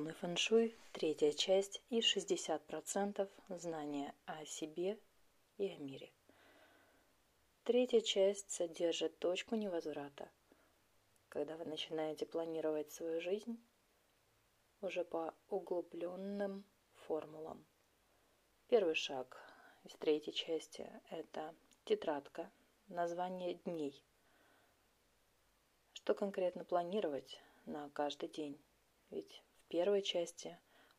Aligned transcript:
Полный 0.00 0.14
фэншуй, 0.14 0.74
третья 0.92 1.30
часть 1.30 1.82
и 1.90 2.00
60% 2.00 3.28
знания 3.50 4.14
о 4.24 4.46
себе 4.46 4.98
и 5.58 5.68
о 5.68 5.76
мире. 5.76 6.10
Третья 7.64 8.00
часть 8.00 8.50
содержит 8.50 9.18
точку 9.18 9.56
невозврата, 9.56 10.30
когда 11.28 11.58
вы 11.58 11.66
начинаете 11.66 12.24
планировать 12.24 12.90
свою 12.90 13.20
жизнь 13.20 13.62
уже 14.80 15.04
по 15.04 15.34
углубленным 15.50 16.64
формулам. 16.94 17.62
Первый 18.68 18.94
шаг 18.94 19.36
из 19.84 19.92
третьей 19.96 20.32
части– 20.32 20.90
это 21.10 21.54
тетрадка, 21.84 22.50
название 22.88 23.56
дней. 23.66 24.02
Что 25.92 26.14
конкретно 26.14 26.64
планировать 26.64 27.42
на 27.66 27.90
каждый 27.90 28.30
день? 28.30 28.58
Ведь 29.10 29.42
первой 29.70 30.02
части 30.02 30.58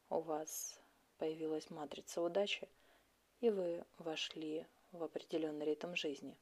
у 0.10 0.22
вас 0.22 0.80
появилась 1.18 1.70
матрица 1.70 2.22
удачи, 2.22 2.70
и 3.42 3.50
вы 3.50 3.84
вошли 3.98 4.66
в 4.94 5.04
определенный 5.04 5.66
ритм 5.66 5.94
жизни. 5.94 6.38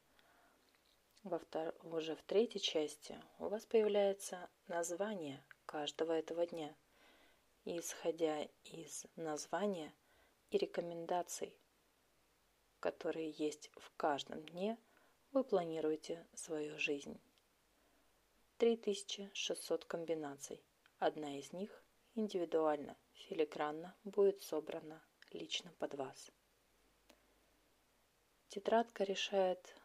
Во 1.23 1.39
втор... 1.39 1.73
Уже 1.81 2.15
в 2.15 2.21
третьей 2.21 2.61
части 2.61 3.19
у 3.39 3.47
вас 3.47 3.65
появляется 3.65 4.47
название 4.67 5.43
каждого 5.65 6.11
этого 6.11 6.45
дня. 6.45 6.75
И 7.65 7.79
исходя 7.79 8.47
из 8.63 9.07
названия 9.15 9.91
и 10.51 10.57
рекомендаций, 10.59 11.57
которые 12.79 13.31
есть 13.31 13.71
в 13.75 13.91
каждом 13.97 14.43
дне, 14.43 14.77
вы 15.31 15.43
планируете 15.43 16.27
свою 16.35 16.77
жизнь. 16.77 17.19
3600 18.57 19.85
комбинаций. 19.85 20.61
Одна 20.99 21.39
из 21.39 21.53
них 21.53 21.83
индивидуально, 22.19 22.97
филигранно 23.13 23.95
будет 24.03 24.41
собрана 24.41 25.01
лично 25.31 25.71
под 25.79 25.95
вас. 25.95 26.31
Тетрадка 28.49 29.03
решает 29.03 29.75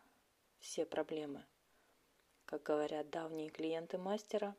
все 0.58 0.84
проблемы. 0.84 1.44
Как 2.44 2.62
говорят 2.62 3.10
давние 3.10 3.50
клиенты 3.50 3.98
мастера, 3.98 4.56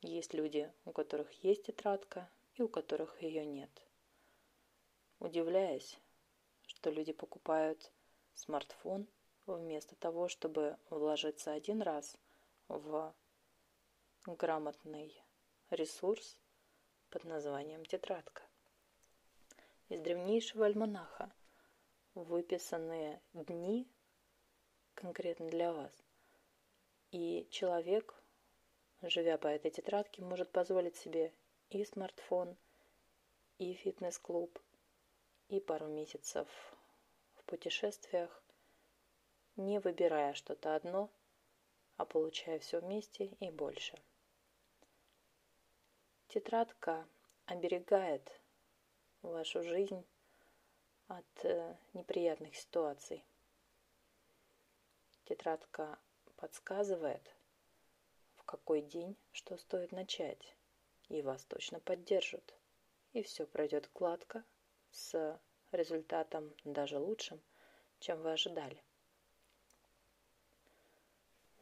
есть 0.00 0.34
люди, 0.34 0.72
у 0.84 0.92
которых 0.92 1.32
есть 1.44 1.64
тетрадка 1.64 2.28
и 2.54 2.62
у 2.62 2.68
которых 2.68 3.22
ее 3.22 3.44
нет. 3.44 3.70
Удивляясь, 5.18 5.98
что 6.66 6.90
люди 6.90 7.12
покупают 7.12 7.92
смартфон 8.34 9.06
вместо 9.46 9.94
того, 9.96 10.28
чтобы 10.28 10.76
вложиться 10.90 11.52
один 11.52 11.82
раз 11.82 12.16
в 12.68 13.14
грамотный 14.26 15.14
ресурс 15.70 16.41
под 17.12 17.24
названием 17.24 17.84
«Тетрадка». 17.84 18.42
Из 19.90 20.00
древнейшего 20.00 20.64
альманаха 20.64 21.30
выписанные 22.14 23.20
дни 23.34 23.86
конкретно 24.94 25.50
для 25.50 25.74
вас. 25.74 25.92
И 27.10 27.46
человек, 27.50 28.14
живя 29.02 29.36
по 29.36 29.46
этой 29.46 29.70
тетрадке, 29.70 30.22
может 30.22 30.50
позволить 30.50 30.96
себе 30.96 31.34
и 31.68 31.84
смартфон, 31.84 32.56
и 33.58 33.74
фитнес-клуб, 33.74 34.58
и 35.48 35.60
пару 35.60 35.88
месяцев 35.88 36.48
в 37.34 37.44
путешествиях, 37.44 38.42
не 39.56 39.80
выбирая 39.80 40.32
что-то 40.32 40.74
одно, 40.74 41.10
а 41.98 42.06
получая 42.06 42.58
все 42.58 42.80
вместе 42.80 43.26
и 43.38 43.50
больше– 43.50 44.02
Тетрадка 46.32 47.06
оберегает 47.44 48.40
вашу 49.20 49.62
жизнь 49.62 50.02
от 51.06 51.44
э, 51.44 51.76
неприятных 51.92 52.56
ситуаций. 52.56 53.22
Тетрадка 55.24 55.98
подсказывает, 56.36 57.36
в 58.36 58.44
какой 58.44 58.80
день 58.80 59.14
что 59.32 59.58
стоит 59.58 59.92
начать, 59.92 60.56
и 61.10 61.20
вас 61.20 61.44
точно 61.44 61.80
поддержат. 61.80 62.54
И 63.12 63.22
все 63.22 63.46
пройдет 63.46 63.90
гладко, 63.92 64.42
с 64.90 65.38
результатом 65.70 66.50
даже 66.64 66.98
лучшим, 66.98 67.42
чем 68.00 68.22
вы 68.22 68.32
ожидали. 68.32 68.82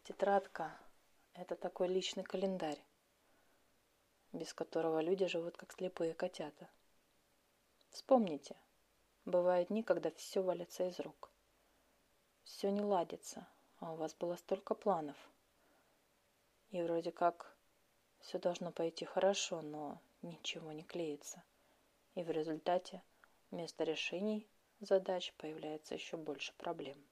Тетрадка– 0.04 0.78
это 1.34 1.56
такой 1.56 1.88
личный 1.88 2.22
календарь, 2.22 2.80
без 4.32 4.54
которого 4.54 5.00
люди 5.00 5.26
живут 5.26 5.56
как 5.56 5.72
слепые 5.72 6.14
котята. 6.14 6.68
Вспомните, 7.90 8.56
бывают 9.24 9.68
дни, 9.68 9.82
когда 9.82 10.10
все 10.12 10.42
валится 10.42 10.86
из 10.88 11.00
рук. 11.00 11.30
Все 12.44 12.70
не 12.70 12.82
ладится, 12.82 13.46
а 13.78 13.92
у 13.92 13.96
вас 13.96 14.14
было 14.14 14.36
столько 14.36 14.74
планов. 14.74 15.16
И 16.70 16.80
вроде 16.82 17.10
как 17.10 17.56
все 18.20 18.38
должно 18.38 18.70
пойти 18.70 19.04
хорошо, 19.04 19.62
но 19.62 20.00
ничего 20.22 20.72
не 20.72 20.84
клеится. 20.84 21.42
И 22.14 22.22
в 22.22 22.30
результате 22.30 23.02
вместо 23.50 23.84
решений 23.84 24.48
задач 24.80 25.32
появляется 25.36 25.94
еще 25.94 26.16
больше 26.16 26.52
проблем. 26.56 27.02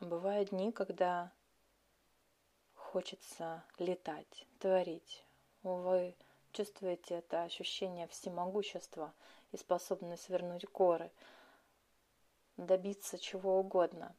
бывают 0.00 0.50
дни, 0.50 0.72
когда 0.72 1.32
хочется 2.86 3.64
летать, 3.78 4.46
творить. 4.60 5.24
Вы 5.62 6.14
чувствуете 6.52 7.16
это 7.16 7.42
ощущение 7.42 8.06
всемогущества 8.06 9.12
и 9.52 9.56
способность 9.56 10.22
свернуть 10.22 10.64
горы, 10.72 11.10
добиться 12.56 13.18
чего 13.18 13.58
угодно 13.58 14.14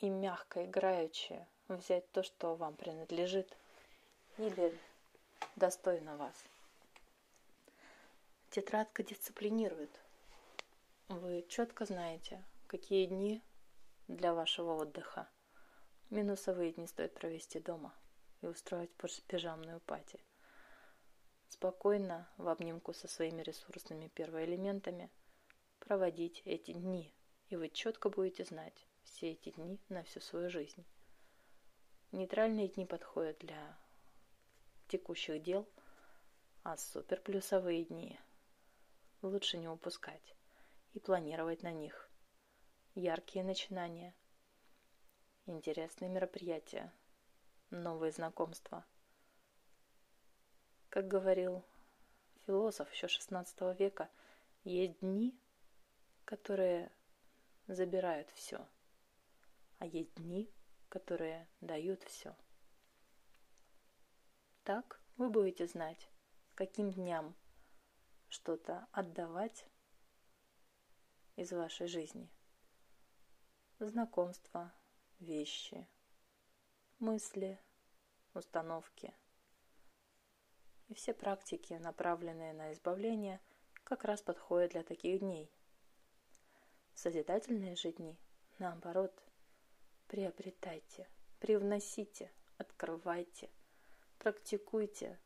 и 0.00 0.10
мягко 0.10 0.66
играючи 0.66 1.44
взять 1.68 2.10
то, 2.12 2.22
что 2.22 2.54
вам 2.54 2.76
принадлежит 2.76 3.56
или 4.36 4.78
достойно 5.56 6.16
вас. 6.16 6.44
Тетрадка 8.50 9.02
дисциплинирует. 9.02 9.90
Вы 11.08 11.44
четко 11.48 11.86
знаете, 11.86 12.44
какие 12.66 13.06
дни 13.06 13.42
для 14.08 14.34
вашего 14.34 14.74
отдыха– 14.74 15.26
Минусовые 16.10 16.72
дни 16.72 16.86
стоит 16.86 17.12
провести 17.12 17.60
дома 17.60 17.94
и 18.40 18.46
устроить 18.46 18.90
пижамную 19.26 19.80
пати. 19.80 20.18
Спокойно, 21.48 22.26
в 22.38 22.48
обнимку 22.48 22.94
со 22.94 23.06
своими 23.08 23.42
ресурсными 23.42 24.08
первоэлементами, 24.08 25.10
проводить 25.80 26.40
эти 26.46 26.72
дни, 26.72 27.14
и 27.48 27.56
вы 27.56 27.68
четко 27.68 28.08
будете 28.08 28.46
знать 28.46 28.86
все 29.02 29.32
эти 29.32 29.50
дни 29.50 29.78
на 29.90 30.02
всю 30.02 30.20
свою 30.20 30.48
жизнь. 30.48 30.82
Нейтральные 32.12 32.68
дни 32.68 32.86
подходят 32.86 33.38
для 33.40 33.78
текущих 34.88 35.42
дел, 35.42 35.68
а 36.62 36.78
суперплюсовые 36.78 37.84
дни 37.84 38.18
лучше 39.20 39.58
не 39.58 39.68
упускать 39.68 40.34
и 40.94 41.00
планировать 41.00 41.62
на 41.62 41.72
них 41.72 42.10
яркие 42.94 43.44
начинания– 43.44 44.14
интересные 45.50 46.08
мероприятия, 46.10 46.92
новые 47.70 48.12
знакомства. 48.12 48.84
Как 50.88 51.08
говорил 51.08 51.64
философ 52.46 52.92
еще 52.92 53.06
XVI 53.06 53.76
века, 53.76 54.10
есть 54.64 55.00
дни, 55.00 55.38
которые 56.24 56.90
забирают 57.66 58.30
все, 58.30 58.66
а 59.78 59.86
есть 59.86 60.14
дни, 60.14 60.50
которые 60.88 61.48
дают 61.60 62.02
все. 62.04 62.34
Так 64.64 65.00
вы 65.16 65.30
будете 65.30 65.66
знать, 65.66 66.10
каким 66.54 66.90
дням 66.90 67.34
что-то 68.28 68.86
отдавать 68.92 69.66
из 71.36 71.52
вашей 71.52 71.86
жизни. 71.86 72.30
Знакомства, 73.78 74.72
вещи, 75.20 75.86
мысли, 76.98 77.58
установки. 78.34 79.14
И 80.88 80.94
все 80.94 81.12
практики, 81.12 81.74
направленные 81.74 82.52
на 82.52 82.72
избавление, 82.72 83.40
как 83.84 84.04
раз 84.04 84.22
подходят 84.22 84.72
для 84.72 84.82
таких 84.82 85.20
дней. 85.20 85.50
Созидательные 86.94 87.76
же 87.76 87.92
дни, 87.92 88.18
наоборот, 88.58 89.12
приобретайте, 90.06 91.08
привносите, 91.40 92.32
открывайте, 92.56 93.50
практикуйте, 94.18 95.18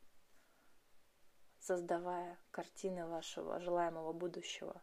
создавая 1.61 2.39
картины 2.51 3.07
вашего 3.07 3.61
желаемого 3.61 4.13
будущего. 4.13 4.83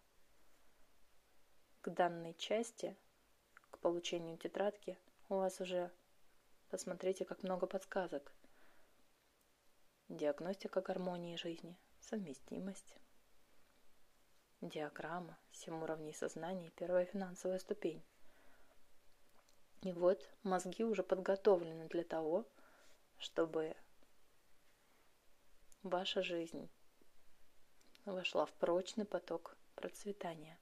К 1.81 1.89
данной 1.89 2.33
части– 2.35 2.95
получению 3.81 4.37
тетрадки 4.37 4.97
у 5.29 5.35
вас 5.35 5.61
уже, 5.61 5.91
посмотрите, 6.69 7.25
как 7.25 7.43
много 7.43 7.67
подсказок. 7.67 8.31
диагностика 10.09 10.81
гармонии 10.81 11.35
жизни, 11.35 11.77
совместимость, 11.99 12.95
диаграмма, 14.61 15.37
семь 15.51 15.81
уровней 15.83 16.13
сознания, 16.13 16.71
первая 16.75 17.05
финансовая 17.05 17.59
ступень. 17.59 18.03
И 19.81 19.93
вот 19.93 20.29
мозги 20.43 20.83
уже 20.83 21.03
подготовлены 21.03 21.87
для 21.87 22.03
того, 22.03 22.45
чтобы 23.17 23.75
ваша 25.83 26.21
жизнь 26.21 26.69
вошла 28.05 28.45
в 28.45 28.51
прочный 28.53 29.05
поток 29.05 29.55
процветания. 29.75 30.57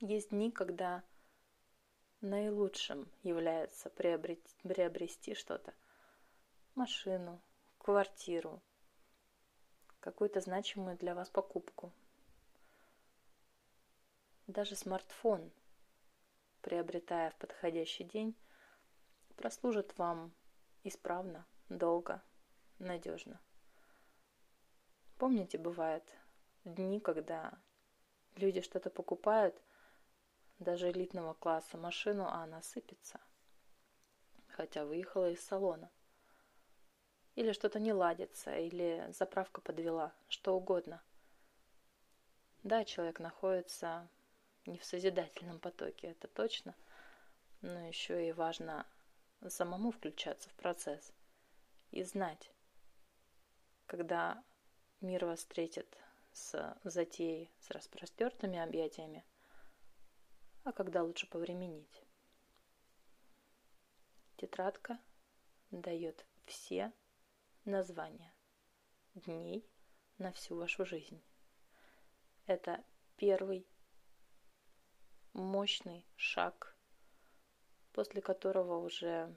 Есть 0.00 0.30
дни, 0.30 0.50
когда 0.50 1.04
наилучшим 2.22 3.06
является 3.22 3.90
приобрести, 3.90 4.56
приобрести 4.62 5.34
что-то. 5.34 5.74
Машину, 6.74 7.38
квартиру, 7.76 8.62
какую-то 10.00 10.40
значимую 10.40 10.96
для 10.96 11.14
вас 11.14 11.28
покупку. 11.28 11.92
Даже 14.46 14.74
смартфон, 14.74 15.52
приобретая 16.62 17.30
в 17.32 17.36
подходящий 17.36 18.04
день, 18.04 18.34
прослужит 19.36 19.98
вам 19.98 20.32
исправно, 20.82 21.46
долго, 21.68 22.22
надежно. 22.78 23.38
Помните, 25.18 25.58
бывает 25.58 26.10
дни, 26.64 27.00
когда 27.00 27.52
люди 28.36 28.62
что-то 28.62 28.88
покупают, 28.88 29.60
даже 30.60 30.90
элитного 30.90 31.34
класса 31.34 31.76
машину, 31.76 32.24
а 32.24 32.44
она 32.44 32.62
сыпется, 32.62 33.18
хотя 34.48 34.84
выехала 34.84 35.30
из 35.30 35.40
салона. 35.40 35.90
Или 37.34 37.52
что-то 37.52 37.80
не 37.80 37.92
ладится, 37.92 38.54
или 38.54 39.06
заправка 39.10 39.60
подвела, 39.60 40.12
что 40.28 40.54
угодно. 40.54 41.02
Да, 42.62 42.84
человек 42.84 43.20
находится 43.20 44.08
не 44.66 44.78
в 44.78 44.84
созидательном 44.84 45.58
потоке, 45.58 46.08
это 46.08 46.28
точно, 46.28 46.74
но 47.62 47.88
еще 47.88 48.28
и 48.28 48.32
важно 48.32 48.86
самому 49.48 49.90
включаться 49.90 50.50
в 50.50 50.54
процесс 50.54 51.12
и 51.90 52.02
знать, 52.02 52.52
когда 53.86 54.44
мир 55.00 55.24
вас 55.24 55.38
встретит 55.38 55.96
с 56.32 56.78
затеей, 56.84 57.50
с 57.60 57.70
распростертыми 57.70 58.58
объятиями, 58.58 59.24
а 60.64 60.72
когда 60.72 61.02
лучше 61.02 61.26
повременить. 61.26 62.02
Тетрадка 64.36 64.98
дает 65.70 66.24
все 66.46 66.92
названия 67.64 68.34
дней 69.14 69.68
на 70.18 70.32
всю 70.32 70.56
вашу 70.56 70.84
жизнь. 70.84 71.22
Это 72.46 72.84
первый 73.16 73.66
мощный 75.32 76.06
шаг, 76.16 76.76
после 77.92 78.20
которого 78.20 78.78
уже 78.78 79.34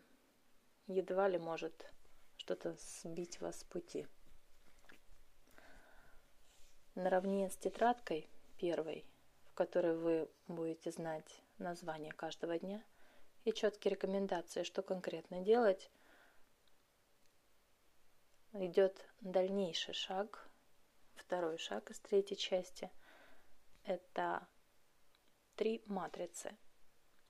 едва 0.88 1.28
ли 1.28 1.38
может 1.38 1.92
что-то 2.38 2.76
сбить 3.04 3.40
вас 3.40 3.60
с 3.60 3.64
пути. 3.64 4.08
Наравне 6.96 7.50
с 7.50 7.58
тетрадкой 7.58 8.30
первой, 8.58 9.06
в 9.54 9.56
которой 9.56 9.96
вы 9.96 10.28
будете 10.48 10.90
знать 10.90 11.44
название 11.60 12.12
каждого 12.12 12.58
дня 12.58 12.84
и 13.44 13.54
четкие 13.54 13.92
рекомендации, 13.92 14.64
что 14.64 14.82
конкретно 14.82 15.42
делать, 15.42 15.92
идет 18.54 19.08
дальнейший 19.22 19.94
шаг, 19.94 20.50
второй 21.14 21.60
шаг 21.60 21.92
из 21.92 22.00
третьей 22.00 22.36
части. 22.36 22.90
Это 23.84 24.48
три 25.56 25.84
матрицы 25.86 26.58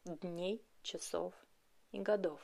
дней, 0.06 0.66
часов 0.82 1.34
и 1.92 2.00
годов. 2.00 2.40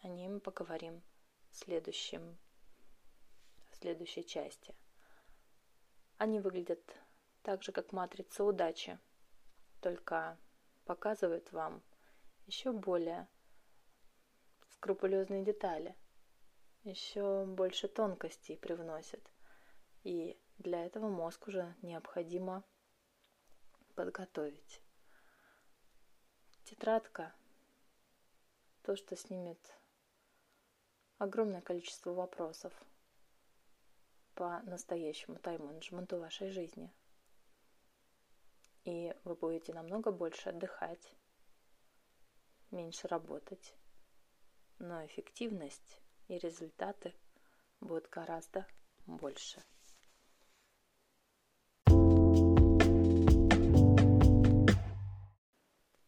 О 0.00 0.08
ней 0.08 0.28
мы 0.28 0.40
поговорим 0.40 1.02
в, 1.50 1.56
следующем, 1.56 2.38
в 3.72 3.76
следующей 3.76 4.24
части. 4.24 4.74
Они 6.16 6.40
выглядят 6.40 6.80
так 7.42 7.62
же, 7.62 7.72
как 7.72 7.92
матрица 7.92 8.44
удачи, 8.44 8.98
только 9.80 10.38
показывают 10.84 11.50
вам 11.52 11.82
еще 12.46 12.72
более 12.72 13.28
скрупулезные 14.70 15.44
детали, 15.44 15.96
еще 16.84 17.44
больше 17.46 17.88
тонкостей 17.88 18.56
привносят. 18.56 19.20
И 20.02 20.40
для 20.58 20.84
этого 20.84 21.08
мозг 21.08 21.46
уже 21.48 21.74
необходимо 21.82 22.64
подготовить. 23.94 24.82
Тетрадка– 26.64 27.34
то, 28.82 28.96
что 28.96 29.16
снимет 29.16 29.58
огромное 31.18 31.60
количество 31.60 32.10
вопросов– 32.10 32.72
по 34.34 34.60
настоящему 34.64 35.36
тайм-менеджменту 35.36 36.18
вашей 36.18 36.50
жизни. 36.50 36.90
И 38.84 39.14
вы 39.22 39.36
будете 39.36 39.72
намного 39.72 40.10
больше 40.10 40.48
отдыхать, 40.48 41.14
меньше 42.72 43.06
работать, 43.06 43.76
но 44.78 45.06
эффективность 45.06 46.00
и 46.26 46.36
результаты 46.38 47.14
будут 47.80 48.08
гораздо 48.08 48.66
больше. 49.06 49.62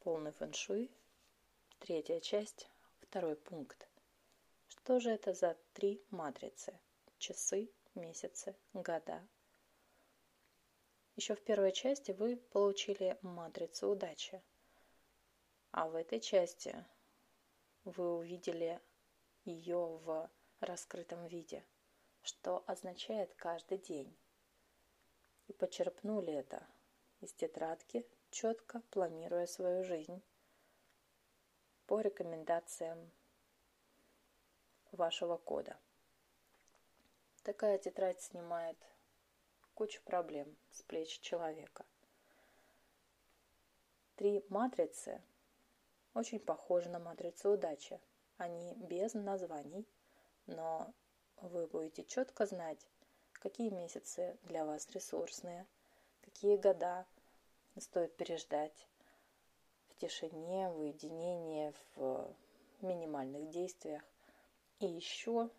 Полный 0.01 0.33
фэншуй, 0.33 0.91
третья 1.79 2.19
часть, 2.19 2.69
второй 3.01 3.37
пункт. 3.37 3.89
Что 4.67 4.99
же 4.99 5.11
это 5.11 5.33
за 5.33 5.57
три 5.73 6.05
матрицы? 6.11 6.79
Часы, 7.19 7.71
месяцы, 7.95 8.57
года. 8.73 9.27
Еще 11.17 11.37
в 11.37 11.43
первой 11.43 11.71
части 11.71 12.11
вы 12.11 12.37
получили 12.37 13.17
матрицу 13.23 13.91
удачи, 13.91 14.43
а 15.71 15.87
в 15.87 15.95
этой 15.95 16.19
части 16.19 16.85
вы 17.85 18.17
увидели 18.17 18.81
ее 19.45 19.79
в 20.05 20.29
раскрытом 20.59 21.25
виде, 21.27 21.65
что 22.23 22.65
означает 22.67 23.33
каждый 23.35 23.79
день. 23.79 24.17
И 25.47 25.53
почерпнули 25.53 26.33
это 26.33 26.67
из 27.21 27.33
тетрадки, 27.33 28.05
четко 28.31 28.81
планируя 28.91 29.47
свою 29.47 29.85
жизнь 29.85 30.21
по 31.87 32.01
рекомендациям 32.01 33.13
вашего 34.91 35.37
кода. 35.37 35.79
Такая 37.45 37.79
тетрадь 37.79 38.21
снимает 38.21 38.79
кучу 39.75 40.01
проблем 40.05 40.57
с 40.71 40.83
плеч 40.83 41.21
человека. 41.21 41.85
Три 44.17 44.45
матрицы 44.49 45.21
очень 46.15 46.39
похожи 46.39 46.89
на 46.89 47.01
матрицу 47.01 47.51
удачи. 47.51 48.01
Они 48.37 48.75
без 48.75 49.15
названий, 49.15 49.87
но 50.47 50.93
вы 51.41 51.67
будете 51.67 52.05
четко 52.05 52.47
знать, 52.47 52.79
какие 53.33 53.71
месяцы 53.71 54.39
для 54.45 54.65
вас 54.65 54.89
ресурсные, 54.91 55.67
какие 56.23 56.57
года 56.57 57.05
стоит 57.79 58.17
переждать 58.17 58.87
в 59.89 59.97
тишине, 59.97 60.71
в 60.71 60.79
уединении, 60.79 61.75
в 61.97 62.33
минимальных 62.81 63.51
действиях. 63.51 64.03
И 64.79 64.87
еще 64.87 65.51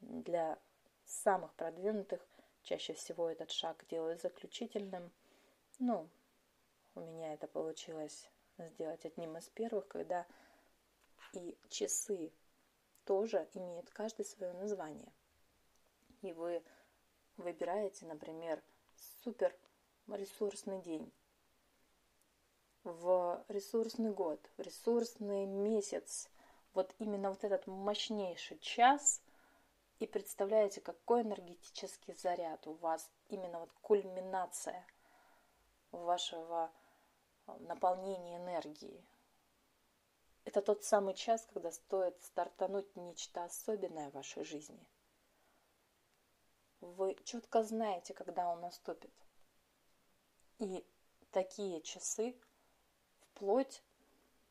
для 0.00 0.58
самых 1.04 1.52
продвинутых 1.54 2.24
чаще 2.70 2.92
всего 2.94 3.28
этот 3.28 3.50
шаг 3.50 3.84
делают 3.88 4.22
заключительным. 4.22 5.10
Ну, 5.80 6.08
у 6.94 7.00
меня 7.00 7.34
это 7.34 7.48
получилось 7.48 8.30
сделать 8.58 9.04
одним 9.04 9.36
из 9.36 9.48
первых, 9.48 9.88
когда 9.88 10.24
и 11.32 11.58
часы 11.68 12.32
тоже 13.04 13.48
имеют 13.54 13.90
каждый 13.90 14.24
свое 14.24 14.52
название. 14.52 15.12
И 16.22 16.32
вы 16.32 16.62
выбираете, 17.38 18.06
например, 18.06 18.62
супер 19.24 19.52
ресурсный 20.06 20.80
день, 20.80 21.10
в 22.84 23.44
ресурсный 23.48 24.12
год, 24.12 24.48
в 24.56 24.60
ресурсный 24.60 25.44
месяц, 25.44 26.30
вот 26.72 26.94
именно 26.98 27.30
вот 27.30 27.42
этот 27.42 27.66
мощнейший 27.66 28.58
час 28.58 29.20
и 30.00 30.06
представляете, 30.06 30.80
какой 30.80 31.20
энергетический 31.22 32.14
заряд 32.14 32.66
у 32.66 32.72
вас, 32.72 33.10
именно 33.28 33.60
вот 33.60 33.70
кульминация 33.82 34.86
вашего 35.92 36.72
э, 37.46 37.56
наполнения 37.60 38.38
энергии. 38.38 39.06
Это 40.46 40.62
тот 40.62 40.84
самый 40.84 41.12
час, 41.12 41.46
когда 41.52 41.70
стоит 41.70 42.20
стартануть 42.22 42.96
нечто 42.96 43.44
особенное 43.44 44.10
в 44.10 44.14
вашей 44.14 44.42
жизни. 44.42 44.88
Вы 46.80 47.14
четко 47.24 47.62
знаете, 47.62 48.14
когда 48.14 48.48
он 48.48 48.62
наступит. 48.62 49.12
И 50.60 50.82
такие 51.30 51.82
часы 51.82 52.40
вплоть 53.20 53.82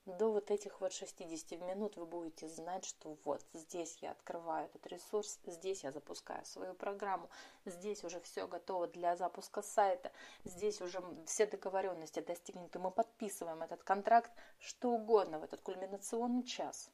до 0.10 0.32
вот 0.32 0.52
этих 0.52 0.82
вот 0.82 0.94
60 0.94 1.52
минут 1.62 1.98
вы 1.98 2.06
будете 2.06 2.48
знать, 2.48 2.86
что 2.86 3.18
вот 3.24 3.46
здесь 3.54 3.98
я 4.02 4.12
открываю 4.12 4.66
этот 4.68 4.86
ресурс, 4.88 5.40
здесь 5.46 5.84
я 5.84 5.92
запускаю 5.92 6.46
свою 6.46 6.74
программу, 6.74 7.30
здесь 7.66 8.04
уже 8.04 8.20
все 8.22 8.48
готово 8.48 8.88
для 8.88 9.16
запуска 9.16 9.62
сайта, 9.62 10.12
здесь 10.44 10.82
уже 10.82 11.02
все 11.26 11.46
договоренности 11.46 12.20
достигнуты, 12.20 12.80
мы 12.80 12.92
подписываем 12.92 13.62
этот 13.62 13.84
контракт, 13.84 14.32
что 14.60 14.92
угодно 14.92 15.40
в 15.40 15.44
этот 15.44 15.62
кульминационный 15.62 16.44
час. 16.44 16.90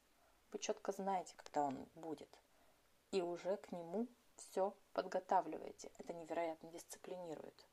Вы 0.51 0.59
четко 0.59 0.91
знаете, 0.91 1.33
когда 1.35 1.63
он 1.63 1.87
будет. 1.95 2.29
И 3.11 3.21
уже 3.21 3.57
к 3.57 3.71
нему 3.71 4.07
все 4.35 4.73
подготавливаете. 4.93 5.91
Это 5.97 6.13
невероятно 6.13 6.69
дисциплинирует. 6.69 7.65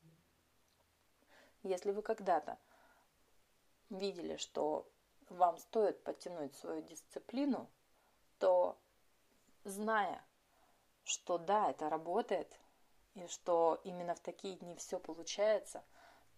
Если 1.62 1.92
вы 1.92 2.02
когда-то 2.02 2.58
видели, 3.90 4.36
что 4.36 4.88
вам 5.30 5.58
стоит 5.58 6.02
подтянуть 6.02 6.54
свою 6.54 6.82
дисциплину, 6.82 7.70
то 8.38 8.78
зная, 9.64 10.24
что 11.04 11.38
да, 11.38 11.70
это 11.70 11.88
работает, 11.88 12.58
и 13.14 13.26
что 13.26 13.80
именно 13.84 14.14
в 14.14 14.20
такие 14.20 14.56
дни 14.56 14.74
все 14.76 14.98
получается, 14.98 15.84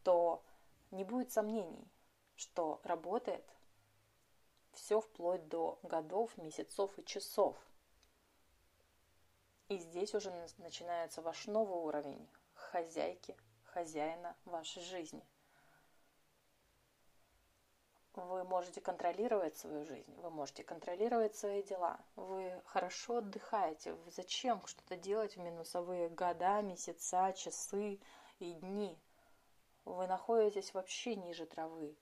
то 0.02 0.42
не 0.90 1.04
будет 1.04 1.32
сомнений, 1.32 1.88
что 2.34 2.80
работает 2.84 3.44
все 4.72 5.00
вплоть 5.00 5.46
до 5.48 5.78
годов, 5.82 6.36
месяцев 6.36 6.98
и 6.98 7.04
часов. 7.04 7.56
И 9.68 9.78
здесь 9.78 10.14
уже 10.14 10.30
начинается 10.58 11.22
ваш 11.22 11.46
новый 11.46 11.78
уровень 11.78 12.28
хозяйки, 12.54 13.36
хозяина 13.64 14.36
вашей 14.44 14.82
жизни 14.82 15.24
вы 18.14 18.44
можете 18.44 18.80
контролировать 18.80 19.56
свою 19.56 19.84
жизнь, 19.84 20.14
вы 20.16 20.30
можете 20.30 20.62
контролировать 20.62 21.34
свои 21.34 21.62
дела, 21.62 21.98
вы 22.16 22.62
хорошо 22.66 23.18
отдыхаете. 23.18 23.96
Зачем 24.06 24.64
что-то 24.66 24.96
делать 24.96 25.36
в 25.36 25.40
минусовые 25.40 26.08
года, 26.08 26.62
месяца, 26.62 27.32
часы 27.32 28.00
и 28.38 28.52
дни? 28.54 28.98
Вы 29.84 30.06
находитесь 30.06 30.72
вообще 30.72 31.16
ниже 31.16 31.46
травы, 31.46 31.96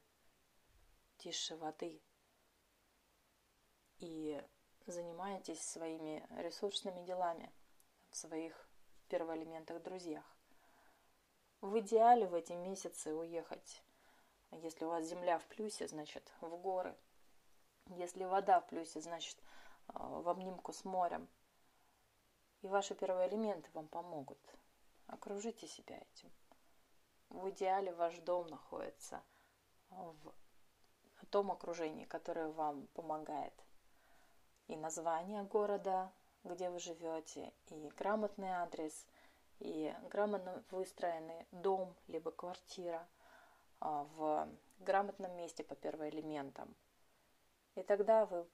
тише 1.16 1.56
воды. 1.56 2.00
И 3.98 4.40
занимаетесь 4.86 5.60
своими 5.60 6.26
ресурсными 6.36 7.02
делами 7.02 7.52
в 8.10 8.16
своих 8.16 8.68
первоэлементах 9.08 9.82
друзьях. 9.82 10.24
В 11.60 11.78
идеале 11.78 12.26
в 12.26 12.34
эти 12.34 12.52
месяцы 12.52 13.14
уехать 13.14 13.82
если 14.58 14.84
у 14.84 14.88
вас 14.88 15.06
земля 15.06 15.38
в 15.38 15.46
плюсе, 15.46 15.88
значит 15.88 16.30
в 16.40 16.56
горы. 16.56 16.94
Если 17.86 18.24
вода 18.24 18.60
в 18.60 18.66
плюсе, 18.66 19.00
значит 19.00 19.36
а, 19.88 20.06
в 20.20 20.28
обнимку 20.28 20.72
с 20.72 20.84
морем. 20.84 21.28
И 22.60 22.68
ваши 22.68 22.94
первые 22.94 23.28
элементы 23.28 23.68
вам 23.72 23.88
помогут. 23.88 24.38
Окружите 25.06 25.66
себя 25.66 25.98
этим. 25.98 26.30
В 27.28 27.50
идеале 27.50 27.92
ваш 27.92 28.18
дом 28.18 28.46
находится 28.46 29.22
в 29.90 31.26
том 31.30 31.50
окружении, 31.50 32.04
которое 32.04 32.48
вам 32.48 32.86
помогает. 32.88 33.54
И 34.68 34.76
название 34.76 35.42
города, 35.42 36.12
где 36.44 36.70
вы 36.70 36.78
живете, 36.78 37.52
и 37.66 37.88
грамотный 37.96 38.50
адрес, 38.50 39.06
и 39.58 39.94
грамотно 40.10 40.62
выстроенный 40.70 41.46
дом, 41.50 41.96
либо 42.06 42.30
квартира– 42.30 43.08
в 43.82 44.48
грамотном 44.78 45.34
месте 45.36 45.64
по 45.64 45.74
первоэлементам. 45.74 46.74
И 47.74 47.82
тогда 47.82 48.26
вы 48.26 48.46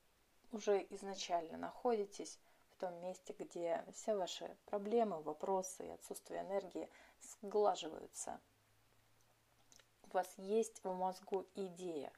уже 0.52 0.86
изначально 0.90 1.58
находитесь 1.58 2.38
в 2.70 2.76
том 2.76 2.94
месте, 3.00 3.34
где 3.38 3.84
все 3.92 4.14
ваши 4.14 4.56
проблемы, 4.66 5.20
вопросы 5.20 5.86
и 5.86 5.90
отсутствие 5.90 6.42
энергии 6.42 6.88
сглаживаются. 7.20 8.40
У 10.04 10.14
вас 10.14 10.32
есть 10.38 10.82
в 10.82 10.92
мозгу 10.94 11.46
идея, 11.54 12.12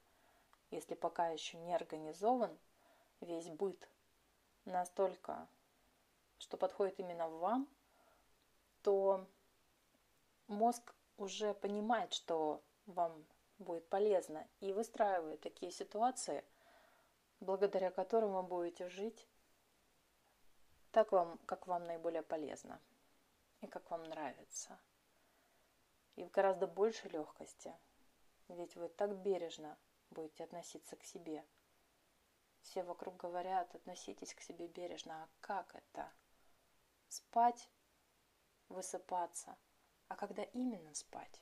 если 0.70 0.94
пока 0.94 1.28
еще 1.28 1.58
не 1.58 1.74
организован 1.74 2.56
весь 3.20 3.48
быт 3.48 3.88
настолько, 4.64 5.48
что 6.38 6.56
подходит 6.56 7.00
именно 7.00 7.28
вам, 7.28 7.68
то 8.82 9.26
мозг 10.46 10.94
уже 11.16 11.54
понимает, 11.54 12.12
что 12.12 12.62
вам 12.92 13.24
будет 13.58 13.88
полезно, 13.88 14.46
и 14.60 14.72
выстраивает 14.72 15.40
такие 15.40 15.70
ситуации, 15.70 16.44
благодаря 17.40 17.90
которым 17.90 18.32
вы 18.32 18.42
будете 18.42 18.88
жить 18.88 19.26
так 20.92 21.12
вам, 21.12 21.38
как 21.46 21.66
вам 21.66 21.84
наиболее 21.84 22.22
полезно 22.22 22.80
и 23.60 23.66
как 23.66 23.90
вам 23.90 24.02
нравится. 24.04 24.78
И 26.16 26.24
в 26.24 26.30
гораздо 26.30 26.66
большей 26.66 27.10
легкости, 27.10 27.74
ведь 28.48 28.76
вы 28.76 28.88
так 28.88 29.16
бережно 29.16 29.78
будете 30.10 30.44
относиться 30.44 30.96
к 30.96 31.04
себе. 31.04 31.44
Все 32.62 32.82
вокруг 32.82 33.16
говорят, 33.16 33.74
относитесь 33.74 34.34
к 34.34 34.40
себе 34.40 34.66
бережно. 34.66 35.22
А 35.22 35.28
как 35.40 35.74
это? 35.74 36.12
Спать, 37.08 37.70
высыпаться. 38.68 39.56
А 40.08 40.16
когда 40.16 40.42
именно 40.42 40.94
спать? 40.94 41.40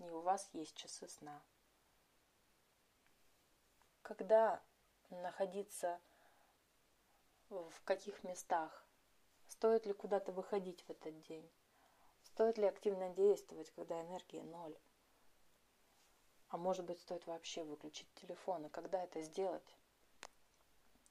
И 0.00 0.08
у 0.10 0.20
вас 0.20 0.48
есть 0.52 0.76
часы 0.76 1.08
сна. 1.08 1.42
Когда 4.02 4.62
находиться 5.10 6.00
в 7.48 7.82
каких 7.84 8.22
местах, 8.24 8.86
стоит 9.48 9.86
ли 9.86 9.92
куда-то 9.92 10.32
выходить 10.32 10.82
в 10.82 10.90
этот 10.90 11.20
день, 11.22 11.50
стоит 12.22 12.58
ли 12.58 12.66
активно 12.66 13.10
действовать, 13.10 13.70
когда 13.72 14.00
энергии 14.00 14.40
ноль, 14.40 14.76
а 16.48 16.58
может 16.58 16.84
быть 16.84 17.00
стоит 17.00 17.26
вообще 17.26 17.64
выключить 17.64 18.12
телефон, 18.14 18.66
и 18.66 18.68
когда 18.68 19.02
это 19.02 19.22
сделать, 19.22 19.76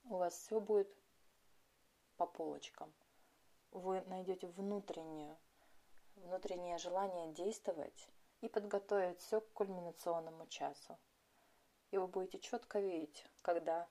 у 0.06 0.18
вас 0.18 0.34
все 0.34 0.60
будет 0.60 0.94
по 2.18 2.26
полочкам. 2.26 2.94
Вы 3.72 4.02
найдете 4.04 4.48
внутреннюю, 4.48 5.38
внутреннее 6.16 6.78
желание 6.78 7.34
действовать 7.34 8.10
и 8.46 8.48
подготовить 8.48 9.20
все 9.22 9.42
к 9.42 9.52
кульминационному 9.54 10.46
часу. 10.48 11.00
И 11.90 11.98
вы 11.98 12.08
будете 12.08 12.40
четко 12.40 12.80
видеть, 12.80 13.26
когда 13.42 13.88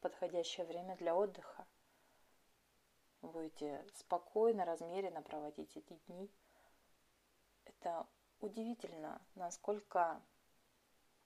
подходящее 0.00 0.66
время 0.66 0.96
для 0.96 1.14
отдыха. 1.14 1.66
Будете 3.20 3.86
спокойно, 3.94 4.64
размеренно 4.64 5.20
проводить 5.20 5.76
эти 5.76 5.92
дни. 6.06 6.30
Это 7.66 8.06
удивительно, 8.40 9.20
насколько 9.34 10.22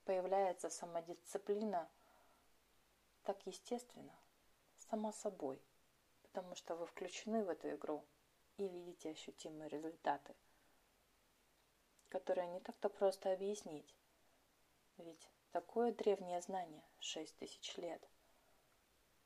появляется 0.03 0.69
самодисциплина 0.69 1.89
так 3.23 3.47
естественно, 3.47 4.13
само 4.89 5.11
собой, 5.13 5.59
потому 6.21 6.53
что 6.55 6.75
вы 6.75 6.85
включены 6.85 7.43
в 7.43 7.49
эту 7.49 7.71
игру 7.71 8.05
и 8.57 8.67
видите 8.67 9.11
ощутимые 9.11 9.69
результаты 9.69 10.35
которое 12.09 12.47
не 12.47 12.59
так-то 12.59 12.89
просто 12.89 13.31
объяснить. 13.31 13.95
Ведь 14.97 15.29
такое 15.51 15.91
древнее 15.91 16.41
знание, 16.41 16.83
шесть 16.99 17.35
тысяч 17.37 17.75
лет. 17.77 18.01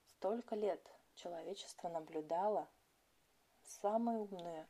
Столько 0.07 0.55
лет 0.55 0.81
человечество 1.15 1.89
наблюдало 1.89 2.67
самые 3.63 4.19
умные 4.19 4.67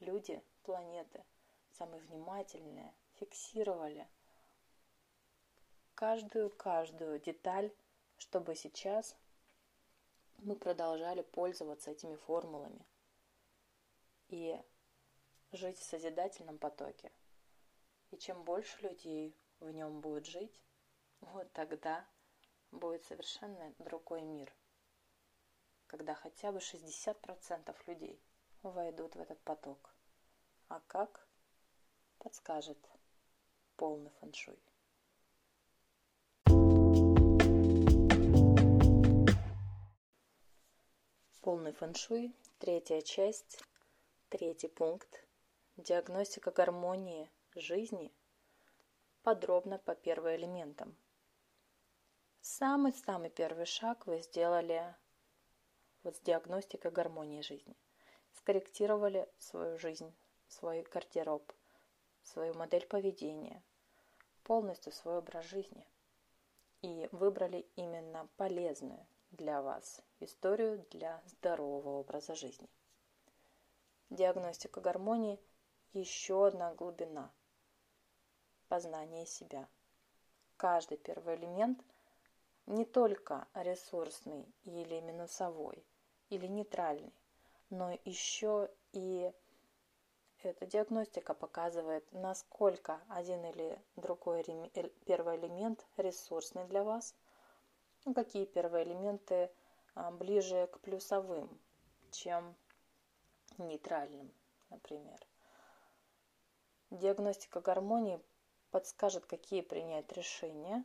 люди 0.00 0.42
планеты, 0.62 1.24
самые 1.72 2.00
внимательные, 2.02 2.94
фиксировали 3.14 4.06
каждую-каждую 5.94 7.18
деталь, 7.20 7.72
чтобы 8.18 8.54
сейчас 8.54 9.16
мы 10.38 10.54
продолжали 10.54 11.22
пользоваться 11.22 11.90
этими 11.90 12.14
формулами 12.14 12.86
и 14.28 14.60
жить 15.52 15.78
в 15.78 15.82
созидательном 15.82 16.58
потоке. 16.58 17.10
И 18.10 18.16
чем 18.16 18.42
больше 18.42 18.80
людей 18.80 19.36
в 19.60 19.70
нем 19.70 20.00
будет 20.00 20.26
жить, 20.26 20.60
вот 21.20 21.52
тогда 21.52 22.06
будет 22.70 23.04
совершенно 23.04 23.74
другой 23.78 24.22
мир, 24.22 24.52
когда 25.86 26.14
хотя 26.14 26.50
бы 26.50 26.58
60% 26.58 27.76
людей 27.86 28.22
войдут 28.62 29.14
в 29.14 29.20
этот 29.20 29.40
поток. 29.42 29.94
А 30.68 30.80
как? 30.86 31.26
Подскажет 32.18 32.78
полный 33.76 34.10
фэншуй. 34.20 34.58
Полный 41.42 41.72
фэншуй, 41.72 42.34
третья 42.58 43.00
часть, 43.02 43.62
третий 44.28 44.68
пункт. 44.68 45.24
Диагностика 45.76 46.50
гармонии– 46.50 47.30
жизни 47.54 48.12
подробно 49.22 49.78
по 49.78 49.94
первоэлементам. 49.94 50.96
Самый-самый 52.40 53.30
первый 53.30 53.66
шаг 53.66 54.06
вы 54.06 54.20
сделали 54.20 54.94
вот 56.02 56.16
с 56.16 56.20
диагностикой 56.20 56.90
гармонии 56.90 57.42
жизни. 57.42 57.76
Скорректировали 58.32 59.28
свою 59.38 59.78
жизнь, 59.78 60.14
свой 60.46 60.82
гардероб, 60.82 61.52
свою 62.22 62.54
модель 62.54 62.86
поведения, 62.86 63.62
полностью 64.44 64.92
свой 64.92 65.18
образ 65.18 65.44
жизни. 65.44 65.86
И 66.80 67.08
выбрали 67.10 67.66
именно 67.74 68.28
полезную 68.36 69.06
для 69.30 69.60
вас 69.62 70.00
историю 70.20 70.86
для 70.90 71.20
здорового 71.26 71.98
образа 71.98 72.34
жизни. 72.34 72.68
Диагностика 74.10 74.80
гармонии– 74.80 75.40
еще 75.92 76.46
одна 76.46 76.74
глубина 76.74 77.32
познания 78.78 79.26
себя. 79.26 79.66
Каждый 80.56 80.98
первый 80.98 81.34
элемент 81.34 81.80
не 82.66 82.84
только 82.84 83.48
ресурсный 83.54 84.46
или 84.62 85.00
минусовой, 85.00 85.84
или 86.30 86.46
нейтральный, 86.46 87.12
но 87.70 87.98
еще 88.04 88.70
и 88.92 89.32
эта 90.44 90.64
диагностика 90.64 91.34
показывает, 91.34 92.06
насколько 92.12 93.00
один 93.08 93.44
или 93.46 93.82
другой 93.96 94.44
первый 95.04 95.38
элемент 95.38 95.84
ресурсный 95.96 96.64
для 96.66 96.84
вас, 96.84 97.16
ну, 98.04 98.14
какие 98.14 98.44
первые 98.44 98.84
элементы 98.84 99.50
а, 99.96 100.12
ближе 100.12 100.68
к 100.68 100.78
плюсовым, 100.78 101.50
чем 102.12 102.54
нейтральным, 103.58 104.30
например. 104.70 105.18
Диагностика 106.90 107.60
гармонии 107.60 108.18
подскажет, 108.70 109.26
какие 109.26 109.60
принять 109.60 110.10
решения, 110.12 110.84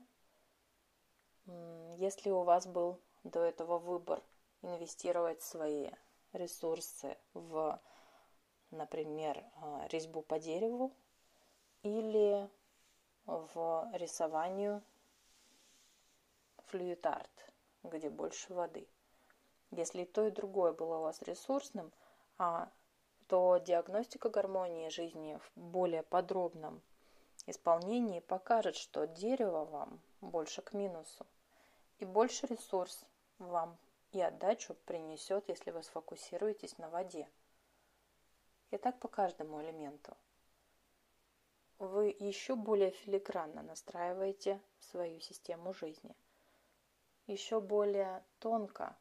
если 1.97 2.29
у 2.29 2.43
вас 2.43 2.65
был 2.67 2.99
до 3.23 3.41
этого 3.41 3.77
выбор 3.79 4.21
инвестировать 4.61 5.41
свои 5.41 5.89
ресурсы 6.31 7.17
в, 7.33 7.81
например, 8.71 9.43
а, 9.55 9.87
резьбу 9.89 10.21
по 10.21 10.39
дереву 10.39 10.93
или 11.81 12.49
в 13.25 13.89
рисованию 13.93 14.81
флюитарт, 16.67 17.53
где 17.83 18.09
больше 18.09 18.53
воды– 18.53 18.87
если 19.75 20.03
и 20.03 20.05
то, 20.05 20.27
и 20.27 20.31
другое 20.31 20.71
было 20.73 20.97
у 20.97 21.01
вас 21.01 21.21
ресурсным, 21.23 21.91
а, 22.37 22.71
то 23.27 23.57
диагностика 23.57 24.29
гармонии 24.29 24.89
жизни 24.89 25.37
в 25.37 25.51
более 25.55 26.03
подробном 26.03 26.81
исполнении 27.45 28.19
покажет, 28.19 28.75
что 28.75 29.05
дерево 29.05 29.65
вам 29.65 30.01
больше 30.21 30.61
к 30.61 30.73
минусу, 30.73 31.25
и 31.99 32.05
больше 32.05 32.47
ресурс 32.47 33.05
вам 33.37 33.77
и 34.11 34.21
отдачу 34.21 34.75
принесет, 34.85 35.49
если 35.49 35.71
вы 35.71 35.83
сфокусируетесь 35.83 36.77
на 36.77 36.89
воде. 36.89 37.27
И 38.71 38.77
так 38.77 38.99
по 38.99 39.07
каждому 39.07 39.61
элементу. 39.61 40.15
Вы 41.79 42.15
еще 42.19 42.55
более 42.55 42.91
филигранно 42.91 43.63
настраиваете 43.63 44.61
свою 44.79 45.19
систему 45.19 45.73
жизни. 45.73 46.15
Еще 47.27 47.59
более 47.59 48.23
тонко 48.39 48.95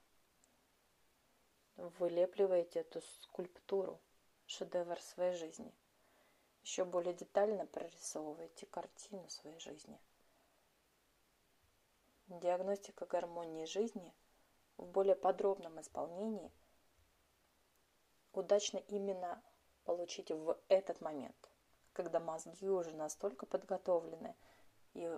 вылепливаете 1.76 2.80
эту 2.80 3.00
скульптуру, 3.00 4.00
шедевр 4.46 5.00
своей 5.00 5.34
жизни. 5.34 5.72
Еще 6.62 6.84
более 6.84 7.14
детально 7.14 7.66
прорисовываете 7.66 8.66
картину 8.66 9.28
своей 9.28 9.58
жизни. 9.58 9.98
Диагностика 12.28 13.06
гармонии 13.06 13.64
жизни 13.64 14.14
в 14.76 14.86
более 14.86 15.16
подробном 15.16 15.80
исполнении 15.80 16.52
удачно 18.32 18.78
именно 18.88 19.42
получить 19.84 20.30
в 20.30 20.58
этот 20.68 21.00
момент, 21.00 21.50
когда 21.92 22.20
мозги 22.20 22.68
уже 22.68 22.92
настолько 22.92 23.44
подготовлены, 23.44 24.36
и 24.94 25.08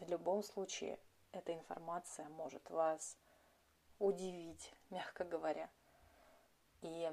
в 0.00 0.08
любом 0.08 0.42
случае 0.42 0.98
эта 1.32 1.52
информация 1.52 2.28
может 2.28 2.70
вас 2.70 3.18
удивить, 3.98 4.72
мягко 4.90 5.24
говоря– 5.24 5.68
и 6.82 7.12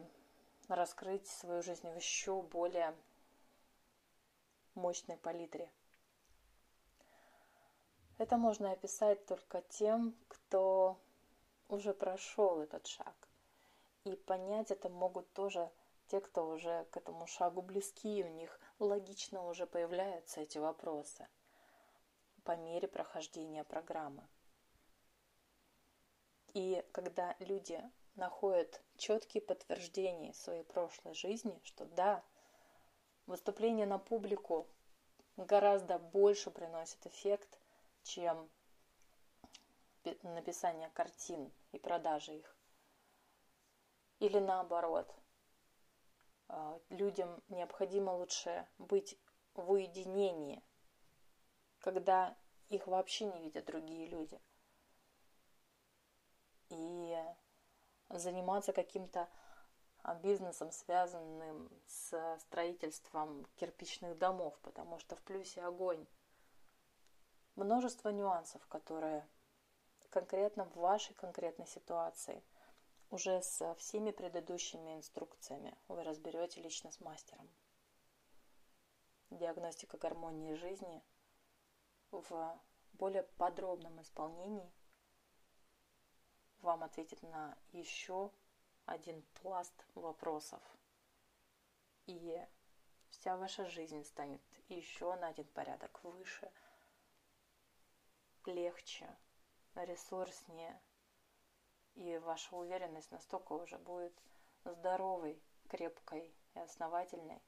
раскрыть 0.68 1.28
свою 1.28 1.62
жизнь 1.62 1.90
в 1.90 1.96
еще 1.96 2.42
более 2.42 2.96
мощной 4.76 5.18
палитре. 5.18 5.72
Это 8.18 8.38
можно 8.38 8.72
описать 8.72 9.26
только 9.26 9.62
тем, 9.64 10.16
кто 10.28 10.98
уже 11.68 11.94
прошел 11.94 12.62
этот 12.62 12.88
шаг. 12.88 13.16
И 14.04 14.16
понять 14.16 14.72
это 14.72 14.90
могут 14.90 15.32
тоже 15.34 15.72
те, 16.08 16.20
кто 16.20 16.48
уже 16.48 16.86
к 16.92 16.98
этому 16.98 17.26
шагу 17.26 17.62
близки, 17.62 18.24
у 18.24 18.28
них 18.28 18.60
логично 18.80 19.48
уже 19.48 19.66
появляются 19.66 20.42
эти 20.42 20.58
вопросы 20.58 21.28
по 22.44 22.56
мере 22.56 22.88
прохождения 22.88 23.64
программы. 23.64 24.28
И 26.54 26.86
когда 26.92 27.36
люди 27.40 27.82
находят 28.16 28.82
четкие 28.98 29.42
подтверждения 29.42 30.34
своей 30.34 30.64
прошлой 30.64 31.16
жизни, 31.16 31.60
что 31.64 31.86
да, 31.86 32.24
выступление 33.26 33.86
на 33.86 33.98
публику 33.98 34.68
гораздо 35.38 36.00
больше 36.00 36.52
приносит 36.52 37.06
эффект, 37.06 37.60
чем 38.04 38.50
написание 40.24 40.90
картин 40.90 41.52
и 41.72 41.80
продажа 41.80 42.34
их. 42.34 42.56
Или 44.20 44.40
наоборот, 44.40 45.14
а, 46.50 46.80
людям 46.90 47.42
необходимо 47.50 48.12
лучше 48.12 48.68
быть 48.78 49.18
в 49.54 49.72
уединении, 49.72 50.62
когда 51.80 52.38
их 52.70 52.88
вообще 52.88 53.26
не 53.26 53.42
видят 53.42 53.66
другие 53.66 54.08
люди. 54.08 54.40
И 56.70 57.18
заниматься 58.10 58.74
каким-то 58.74 59.30
бизнесом, 60.22 60.72
связанным 60.72 61.70
с 61.88 62.38
строительством 62.40 63.46
кирпичных 63.56 64.18
домов, 64.18 64.58
потому 64.62 65.00
что 65.00 65.16
в 65.16 65.22
плюсе 65.22 65.62
огонь. 65.62 66.06
Множество 67.56 68.10
нюансов, 68.10 68.66
которые 68.68 69.28
конкретно 70.10 70.66
в 70.66 70.76
вашей 70.76 71.14
конкретной 71.16 71.68
ситуации 71.68 72.44
уже 73.10 73.42
со 73.42 73.76
всеми 73.76 74.12
предыдущими 74.12 74.96
инструкциями 74.96 75.78
вы 75.88 76.04
разберете 76.04 76.62
лично 76.62 76.92
с 76.92 77.00
мастером. 77.00 77.50
Диагностика 79.30 79.98
гармонии 79.98 80.54
жизни 80.54 81.04
в 82.12 82.60
более 82.94 83.24
подробном 83.24 84.02
исполнении– 84.02 84.72
вам 86.64 86.84
ответит 86.84 87.22
на 87.22 87.58
еще 87.74 88.32
один 88.86 89.22
пласт 89.42 89.74
вопросов. 89.96 90.62
И 92.06 92.46
вся 93.10 93.38
ваша 93.38 93.66
жизнь 93.68 94.04
станет 94.04 94.42
еще 94.68 95.16
на 95.16 95.28
один 95.28 95.48
порядок 95.48 96.04
выше, 96.04 96.52
легче, 98.46 99.10
ресурснее. 99.76 100.82
И 101.96 102.18
ваша 102.18 102.56
уверенность 102.56 103.12
настолько 103.12 103.54
уже 103.54 103.78
будет 103.78 104.14
здоровой, 104.66 105.42
крепкой 105.70 106.36
и 106.56 106.60
основательной, 106.60 107.42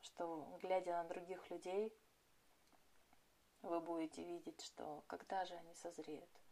что, 0.00 0.58
глядя 0.60 1.02
на 1.02 1.04
других 1.04 1.48
людей, 1.50 1.96
вы 3.62 3.80
будете 3.80 4.24
видеть, 4.24 4.60
что 4.62 5.04
когда 5.06 5.44
же 5.44 5.54
они 5.54 5.74
созреют– 5.74 6.30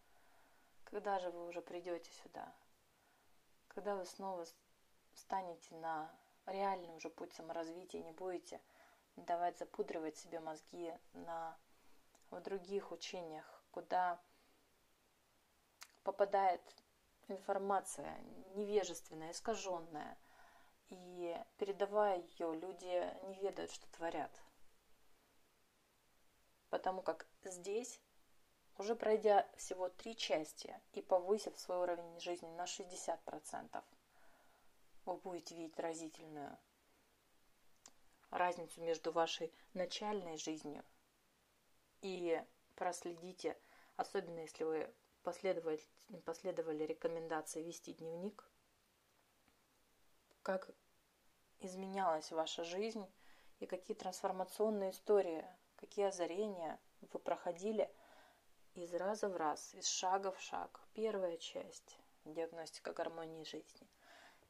когда 0.84 1.18
же 1.18 1.30
вы 1.30 1.46
уже 1.46 1.60
придете 1.62 2.10
сюда? 2.12 2.54
Когда 3.68 3.96
вы 3.96 4.04
снова 4.04 4.46
станете 5.14 5.74
на 5.76 6.14
реальный 6.46 6.94
уже 6.94 7.10
путь 7.10 7.32
саморазвития, 7.32 8.02
не 8.02 8.12
будете 8.12 8.60
давать 9.16 9.58
запудривать 9.58 10.16
себе 10.16 10.40
мозги 10.40 10.92
на, 11.12 11.58
в 12.30 12.40
других 12.40 12.92
учениях, 12.92 13.64
куда 13.70 14.20
попадает 16.02 16.62
информация 17.28 18.18
невежественная, 18.54 19.30
искаженная, 19.30 20.18
и 20.88 21.36
передавая 21.56 22.18
ее, 22.18 22.54
люди 22.54 23.26
не 23.26 23.38
ведают, 23.40 23.72
что 23.72 23.86
творят. 23.88 24.30
Потому 26.68 27.02
как 27.02 27.26
здесь 27.42 28.00
уже 28.78 28.96
пройдя 28.96 29.48
всего 29.56 29.88
три 29.88 30.16
части 30.16 30.80
и 30.92 31.02
повысив 31.02 31.58
свой 31.58 31.78
уровень 31.78 32.20
жизни 32.20 32.48
на 32.50 32.64
60%, 32.64 33.84
вы 35.04 35.16
будете 35.18 35.54
видеть 35.54 35.78
разительную 35.78 36.58
разницу 38.30 38.80
между 38.80 39.12
вашей 39.12 39.52
начальной 39.74 40.36
жизнью 40.38 40.84
и 42.00 42.42
проследите, 42.74 43.56
особенно 43.96 44.40
если 44.40 44.64
вы 44.64 44.92
последовали, 45.22 45.80
последовали 46.24 46.84
рекомендации 46.84 47.62
вести 47.62 47.94
дневник, 47.94 48.44
как 50.42 50.70
изменялась 51.60 52.30
ваша 52.32 52.64
жизнь 52.64 53.06
и 53.60 53.66
какие 53.66 53.96
трансформационные 53.96 54.90
истории, 54.90 55.46
какие 55.76 56.06
озарения 56.06 56.78
вы 57.12 57.18
проходили 57.18 57.90
из 58.74 58.92
раза 58.94 59.28
в 59.28 59.36
раз, 59.36 59.74
из 59.74 59.86
шага 59.86 60.32
в 60.32 60.40
шаг. 60.40 60.80
Первая 60.94 61.36
часть– 61.36 61.98
диагностика 62.24 62.92
гармонии 62.92 63.44
жизни, 63.44 63.88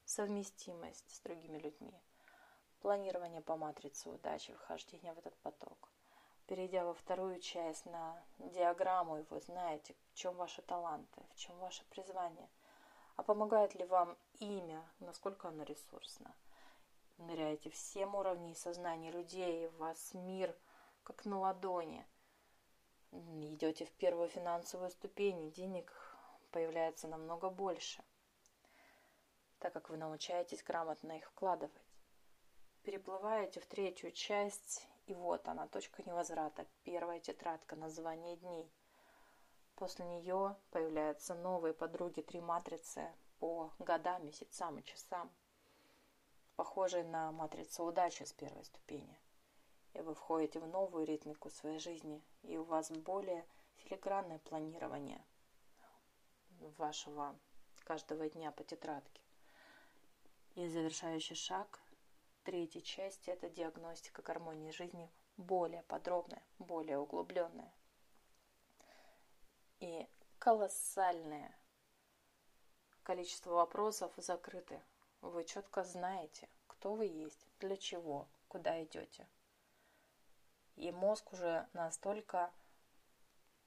совместимость 0.04 1.14
с 1.14 1.20
другими 1.20 1.58
людьми, 1.58 2.00
планирование 2.80 3.40
по 3.40 3.56
матрице 3.56 4.08
удачи, 4.08 4.52
вхождение 4.54 5.12
в 5.12 5.18
этот 5.18 5.36
поток. 5.38 5.90
Перейдя 6.46 6.84
во 6.84 6.94
вторую 6.94 7.40
часть 7.40 7.86
на 7.86 8.22
диаграмму, 8.38 9.18
и 9.18 9.24
вы 9.30 9.40
знаете, 9.40 9.94
в 10.10 10.14
чем 10.14 10.34
ваши 10.36 10.62
таланты, 10.62 11.22
в 11.30 11.34
чем 11.36 11.58
ваше 11.58 11.84
призвание. 11.86 12.48
А 13.16 13.22
помогает 13.22 13.74
ли 13.74 13.84
вам 13.84 14.16
имя, 14.40 14.84
насколько 15.00 15.48
оно 15.48 15.62
ресурсно– 15.62 16.34
ныряете 17.18 17.70
всем 17.70 18.14
уровней 18.14 18.54
сознания 18.54 19.10
людей, 19.10 19.68
вас 19.78 20.14
мир 20.14 20.54
как 21.02 21.24
на 21.24 21.38
ладони. 21.38 22.06
Идете 23.14 23.84
в 23.84 23.92
первую 23.92 24.28
финансовую 24.28 24.90
ступень, 24.90 25.52
денег 25.52 25.92
появляется 26.50 27.06
намного 27.06 27.48
больше, 27.48 28.02
так 29.60 29.72
как 29.72 29.88
вы 29.88 29.96
научаетесь 29.96 30.64
грамотно 30.64 31.12
их 31.12 31.24
вкладывать. 31.26 31.72
Переплываете 32.82 33.60
в 33.60 33.66
третью 33.66 34.10
часть, 34.10 34.88
и 35.06 35.14
вот 35.14 35.46
она, 35.46 35.68
точка 35.68 36.02
невозврата, 36.02 36.66
первая 36.82 37.20
тетрадка, 37.20 37.76
название 37.76 38.36
дней. 38.36 38.68
После 39.76 40.04
нее 40.04 40.56
появляются 40.70 41.34
новые 41.34 41.72
подруги, 41.72 42.20
три 42.20 42.40
матрицы 42.40 43.12
по 43.38 43.72
годам, 43.78 44.26
месяцам 44.26 44.78
и 44.78 44.84
часам– 44.84 45.32
похожей 46.56 47.02
на 47.04 47.32
матрицу 47.32 47.84
удачи 47.84 48.22
с 48.22 48.32
первой 48.32 48.64
ступени. 48.64 49.18
И 49.94 50.00
вы 50.00 50.14
входите 50.14 50.60
в 50.60 50.66
новую 50.66 51.06
ритмику 51.06 51.50
своей 51.50 51.78
жизни, 51.78 52.22
и 52.42 52.56
у 52.56 52.64
вас 52.64 52.90
более 52.90 53.46
филигранное 53.76 54.38
планирование 54.40 55.24
вашего 56.78 57.38
каждого 57.84 58.28
дня 58.28 58.50
по 58.50 58.64
тетрадке. 58.64 59.22
И 60.56 60.68
завершающий 60.68 61.36
шаг 61.36 61.80
третьей 62.42 62.82
части– 62.82 63.30
это 63.30 63.48
диагностика 63.48 64.22
гармонии 64.22 64.70
жизни, 64.70 65.10
более 65.36 65.82
подробная, 65.84 66.42
более 66.58 66.98
углубленная. 66.98 67.72
И 69.80 70.08
колоссальное 70.38 71.56
количество 73.02 73.50
вопросов 73.50 74.12
закрыты 74.16 74.82
вы 75.20 75.44
четко 75.44 75.84
знаете, 75.84 76.48
кто 76.66 76.94
вы 76.94 77.06
есть, 77.06 77.46
для 77.60 77.76
чего, 77.76 78.28
куда 78.48 78.82
идете. 78.82 79.26
И 80.76 80.90
мозг 80.90 81.32
уже 81.32 81.68
настолько 81.72 82.52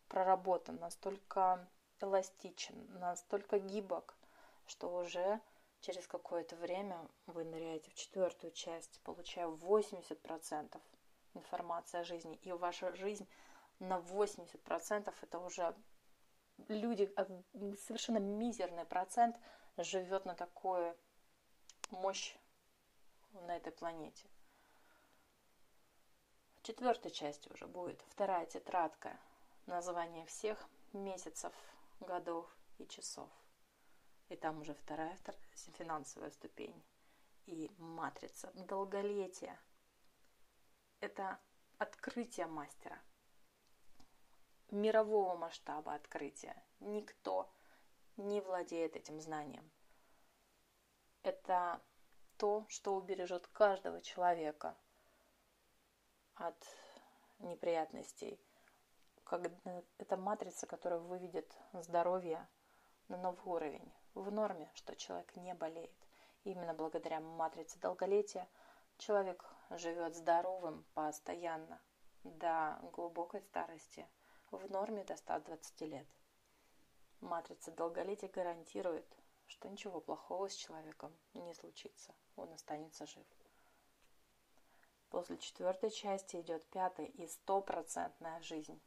проработан, 0.08 0.78
настолько 0.78 1.68
эластичен, 2.02 3.00
настолько 3.00 3.60
гибок, 3.60 4.16
что 4.66 4.94
уже 4.94 5.42
через 5.82 6.08
какое-то 6.08 6.56
время 6.56 7.08
вы 7.26 7.44
ныряете 7.44 7.92
в 7.92 7.96
четвертую 7.96 8.52
часть, 8.52 9.00
получая 9.04 9.48
80% 9.48 10.82
информации 11.34 12.00
о 12.00 12.04
жизни. 12.04 12.36
И 12.44 12.52
ваша 12.52 12.94
жизнь 12.96 13.28
на 13.80 14.00
80% 14.00 15.14
это 15.22 15.40
уже 15.40 15.76
люди, 16.68 17.12
а, 17.16 17.26
совершенно 17.86 18.18
мизерный 18.18 18.86
процент 18.86 19.38
живет 19.78 20.26
на 20.26 20.34
такое 20.34 20.96
мощь 21.92 22.36
на 23.34 23.56
этой 23.56 23.72
планете. 23.72 24.28
Четвертой 26.68 27.12
части 27.12 27.48
уже 27.54 27.66
будет 27.66 28.04
вторая 28.10 28.46
тетрадка, 28.46 29.18
название 29.68 30.26
всех 30.26 30.68
месяцев, 30.92 31.54
годов 32.02 32.46
и 32.78 32.86
часов. 32.86 33.30
И 34.28 34.36
там 34.36 34.60
уже 34.60 34.74
вторая 34.74 35.18
финансовая 35.78 36.30
ступень 36.30 36.84
и 37.46 37.72
матрица 37.78 38.52
долголетия. 38.54 39.58
Это 41.00 41.40
открытие 41.78 42.48
мастера, 42.48 43.00
мирового 44.70 45.38
масштаба 45.38 45.94
открытия. 45.94 46.62
Никто 46.82 47.50
не 48.18 48.42
владеет 48.42 48.98
этим 48.98 49.22
знанием 49.22 49.72
это 51.24 51.82
то, 52.36 52.66
что 52.68 52.94
убережет 52.94 53.48
каждого 53.48 54.02
человека 54.02 54.76
от 56.40 56.56
неприятностей. 57.40 58.40
Это 59.98 60.18
матрица, 60.18 60.68
которая 60.68 61.00
выведет 61.00 61.54
здоровье 61.74 62.48
на 63.08 63.18
новый 63.18 63.44
уровень. 63.46 63.92
В 64.14 64.32
норме, 64.32 64.72
что 64.74 64.96
человек 64.96 65.36
не 65.36 65.54
болеет. 65.54 65.94
Именно 66.44 66.74
благодаря 66.74 67.20
матрице 67.20 67.78
долголетия 67.80 68.48
человек 68.98 69.44
живет 69.70 70.16
здоровым 70.16 70.86
постоянно 70.94 71.82
до 72.24 72.80
глубокой 72.94 73.42
старости, 73.42 74.08
в 74.52 74.70
норме 74.72 75.04
до 75.04 75.16
120 75.18 75.82
лет. 75.82 76.08
Матрица 77.20 77.72
долголетия 77.72 78.30
гарантирует 78.30 79.06
что 79.48 79.70
ничего 79.70 80.02
плохого 80.02 80.50
с 80.50 80.56
человеком 80.56 81.14
не 81.34 81.54
случится, 81.54 82.14
он 82.36 82.52
останется 82.54 83.06
жив. 83.06 83.26
После 85.10 85.38
четвертой 85.38 85.90
части 85.90 86.42
идет 86.42 86.66
пятая 86.70 87.08
и 87.08 87.28
стопроцентная 87.28 88.42
жизнь. 88.42 88.80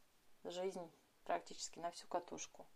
Жизнь 0.44 0.90
практически 1.24 1.78
на 1.78 1.90
всю 1.90 2.06
катушку. 2.08 2.66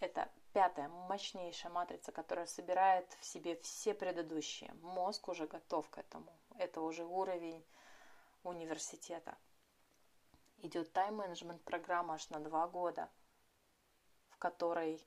Это 0.00 0.30
пятая, 0.52 0.88
мощнейшая 0.88 1.72
матрица, 1.72 2.12
которая 2.12 2.46
собирает 2.46 3.10
в 3.20 3.24
себе 3.24 3.56
все 3.56 3.94
предыдущие. 3.94 4.72
Мозг 4.82 5.28
уже 5.28 5.46
готов 5.46 5.88
к 5.90 5.98
этому. 5.98 6.38
Это 6.56 6.80
уже 6.80 7.04
уровень 7.04 7.64
университета. 8.42 9.36
Идет 10.58 10.92
тайм-менеджмент 10.92 11.62
программа 11.62 12.14
аж 12.14 12.28
на 12.30 12.40
два 12.40 12.66
года, 12.68 13.10
в 14.28 14.36
которой 14.38 15.06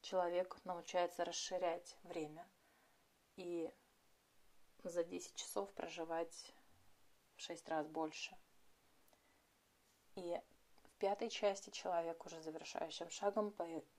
человек 0.00 0.56
научается 0.64 1.24
расширять 1.24 1.96
время 2.02 2.46
и 3.36 3.72
за 4.84 5.04
10 5.04 5.34
часов 5.34 5.72
проживать 5.72 6.52
в 7.36 7.40
6 7.40 7.68
раз 7.68 7.86
больше. 7.86 8.36
И 10.14 10.40
в 10.82 10.90
пятой 10.98 11.30
части 11.30 11.70
человек 11.70 12.24
уже 12.24 12.40
завершающим 12.40 13.10
шагом 13.10 13.52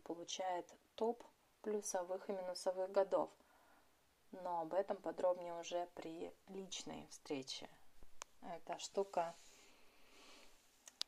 получает 0.04 0.74
топ 0.96 1.24
плюсовых 1.62 2.30
и 2.30 2.34
минусовых 2.34 2.92
годов. 2.92 3.30
Но 4.32 4.62
об 4.62 4.74
этом 4.74 4.98
подробнее 4.98 5.60
уже 5.60 5.88
при 5.96 6.34
личной 6.48 7.08
встрече. 7.08 7.70
Эта 8.42 8.78
штука 8.80 9.36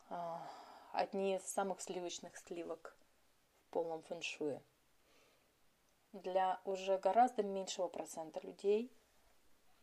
а, 0.10 0.42
одни 0.94 1.36
из 1.36 1.44
самых 1.44 1.82
сливочных 1.82 2.38
сливок 2.38 2.96
в 3.62 3.70
полном 3.72 4.02
фэншуе 4.04 4.62
для 6.14 6.60
уже 6.66 6.98
гораздо 6.98 7.44
меньшего 7.44 7.88
процента 7.88 8.40
людей, 8.40 8.92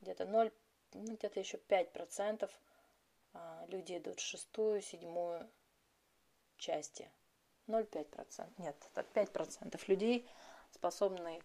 где-то 0.04 0.26
0, 0.26 0.52
ну, 0.92 1.14
где-то 1.16 1.40
еще 1.40 1.56
5% 1.56 2.50
а, 3.32 3.64
люди 3.68 3.96
идут 3.96 4.20
в 4.20 4.22
шестую, 4.22 4.80
седьмую 4.80 5.50
части. 6.56 7.10
0,5%. 7.66 8.52
Нет, 8.58 8.76
это 8.94 9.00
5% 9.20 9.82
людей 9.88 10.28
способны 10.70 11.42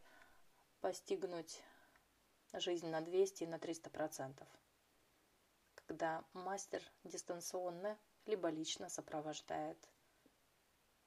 постигнуть 0.81 1.61
жизнь 2.53 2.87
на 2.87 3.01
200 3.01 3.43
и 3.43 3.47
на 3.47 3.55
300%. 3.55 4.45
Когда 5.75 6.23
мастер 6.33 6.83
дистанционно 7.03 7.97
либо 8.25 8.49
лично 8.49 8.89
сопровождает 8.89 9.77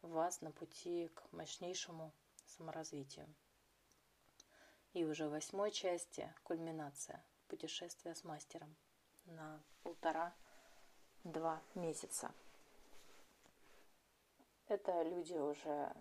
вас 0.01 0.41
на 0.41 0.51
пути 0.51 1.09
к 1.15 1.31
мощнейшему 1.33 2.13
саморазвитию. 2.47 3.33
И 4.93 5.05
уже 5.05 5.29
в 5.29 5.33
восьмой 5.33 5.71
части 5.71 6.35
кульминация 6.43 7.25
путешествия 7.53 8.15
с 8.15 8.25
мастером 8.25 8.75
на 9.27 9.63
полтора-два 9.83 11.61
месяца. 11.75 12.33
Это 14.69 15.03
люди 15.03 15.35
уже 15.35 15.95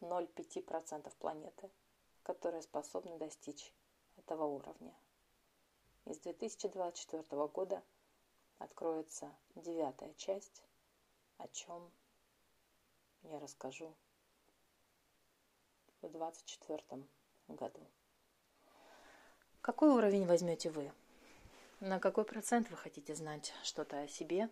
0,5% 0.00 1.12
планеты, 1.18 1.68
которые 2.22 2.62
способны 2.62 3.18
достичь 3.18 3.74
этого 4.16 4.44
уровня. 4.44 4.94
И 6.04 6.14
с 6.14 6.20
2024 6.20 7.24
года 7.48 7.82
откроется 8.58 9.34
девятая 9.56 10.14
часть, 10.14 10.62
о 11.38 11.48
чем 11.48 11.90
я 13.24 13.40
расскажу 13.40 13.92
в 16.00 16.08
2024 16.08 17.08
году. 17.48 17.80
Какой 19.62 19.90
уровень 19.90 20.26
возьмете 20.26 20.70
вы? 20.70 20.92
На 21.78 22.00
какой 22.00 22.24
процент 22.24 22.68
вы 22.68 22.76
хотите 22.76 23.14
знать 23.14 23.54
что-то 23.62 24.00
о 24.00 24.08
себе 24.08 24.50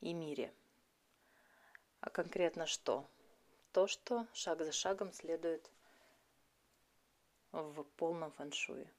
и 0.00 0.12
мире? 0.12 0.52
А 2.00 2.10
конкретно 2.10 2.66
что? 2.66 3.08
То, 3.70 3.86
что 3.86 4.26
шаг 4.32 4.64
за 4.64 4.72
шагом 4.72 5.12
следует 5.12 5.70
в 7.52 7.84
полном 7.84 8.32
фэншуе. 8.32 8.92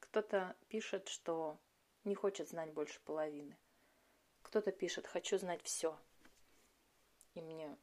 Кто-то 0.00 0.56
пишет, 0.68 1.06
что 1.06 1.56
не 2.02 2.16
хочет 2.16 2.48
знать 2.48 2.72
больше 2.72 2.98
половины. 3.02 3.56
Кто-то 4.42 4.72
пишет, 4.72 5.06
хочу 5.06 5.38
знать 5.38 5.62
все. 5.62 5.96
И 7.34 7.40
мне 7.40 7.78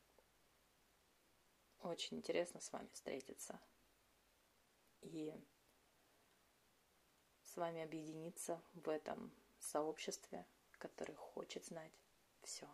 очень 1.80 2.18
интересно 2.18 2.60
с 2.60 2.70
вами 2.74 2.90
встретиться. 2.92 3.62
И 5.00 5.34
вами 7.60 7.84
объединиться 7.84 8.62
в 8.74 8.90
этом 8.90 9.32
сообществе, 9.60 10.46
который 10.80 11.16
хочет 11.16 11.66
знать 11.66 11.92
все. 12.42 12.68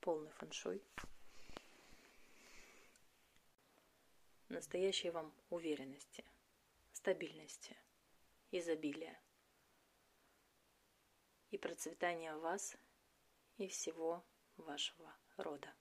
Полный 0.00 0.30
фэншуй. 0.32 0.82
Настоящей 4.48 5.10
вам 5.10 5.32
уверенности, 5.50 6.24
стабильности, 6.92 7.76
изобилия 8.50 9.18
и 11.50 11.58
процветания 11.58 12.34
вас 12.36 12.76
и 13.58 13.68
всего 13.68 14.24
вашего 14.56 15.14
рода. 15.36 15.72